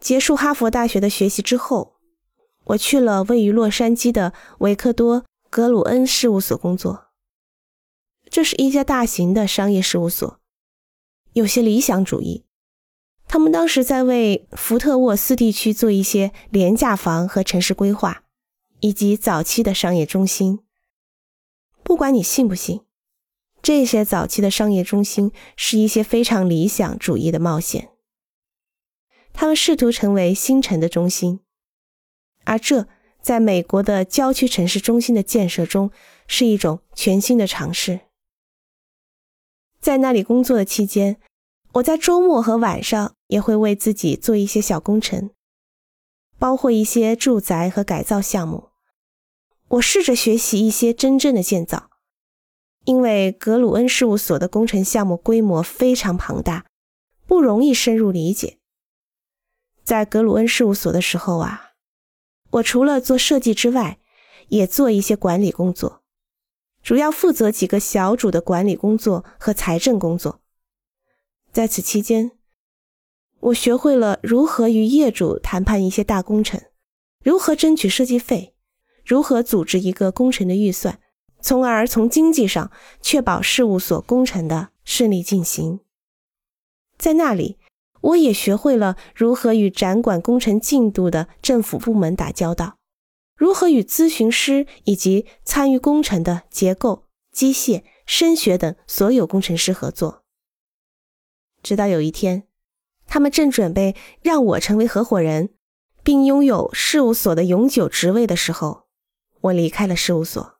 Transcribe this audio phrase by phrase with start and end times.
[0.00, 1.96] 结束哈佛大学的学习之后，
[2.64, 7.06] 我去了位于洛杉矶的维克多·格鲁恩事务所工作。
[8.28, 10.40] 这是一家大型的商业事务所，
[11.32, 12.44] 有些理想主义。
[13.28, 18.22] 他们当时在为福特沃斯地区做一些廉价房和城市规划，
[18.80, 20.60] 以及早期的商业中心。
[21.82, 22.82] 不管你信不信，
[23.62, 27.90] 这些早期的商业中心是一些非常理想主义的冒险。
[29.38, 31.40] 他们试图成为新城的中心，
[32.44, 32.88] 而这
[33.20, 35.90] 在美国的郊区城市中心的建设中
[36.26, 38.00] 是一种全新的尝试。
[39.78, 41.18] 在那里工作的期间，
[41.74, 45.30] 我在周末和晚上也会为自己做一些小工程，
[46.38, 48.70] 包括一些住宅和改造项目。
[49.68, 51.90] 我试着学习一些真正的建造，
[52.86, 56.64] 因为格鲁恩事务所的工程项目规模非常庞大，
[57.26, 58.58] 不容易深入理解。
[59.86, 61.74] 在格鲁恩事务所的时候啊，
[62.50, 64.00] 我除了做设计之外，
[64.48, 66.02] 也做一些管理工作，
[66.82, 70.40] 主要负责几个小组的管理工作和财政工作。
[71.52, 72.32] 在此期间，
[73.38, 76.60] 我学会了如何与业主谈判一些大工程，
[77.22, 78.56] 如何争取设计费，
[79.04, 80.98] 如何组织一个工程的预算，
[81.40, 85.78] 从而从经济上确保事务所工程的顺利进行。
[86.98, 87.56] 在那里。
[88.06, 92.78] 我也学会了如何与掌管工程进度的政府部门打交道，
[93.36, 100.22] 如何与咨询师以及参与工程的结构、机械、声学等所有工程师合作。
[101.62, 102.44] 直到有一天，
[103.06, 105.50] 他们正准备让我成为合伙人，
[106.04, 108.86] 并拥有事务所的永久职位的时候，
[109.40, 110.55] 我离开了事务所。